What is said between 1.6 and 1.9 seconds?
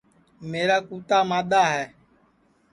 ہے